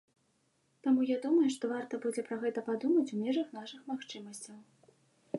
Таму 0.85 1.01
я 1.07 1.17
думаю, 1.25 1.49
што 1.55 1.69
варта 1.73 1.99
будзе 2.05 2.23
пра 2.29 2.37
гэта 2.43 2.63
падумаць 2.69 3.13
у 3.19 3.19
межах 3.25 3.51
нашых 3.59 3.83
магчымасцяў. 3.93 4.57